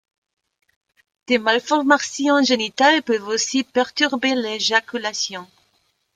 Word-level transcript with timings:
Des 1.27 1.37
malformations 1.37 2.41
génitales 2.43 3.03
peuvent 3.03 3.27
aussi 3.27 3.61
perturber 3.63 4.33
l'éjaculation. 4.33 5.47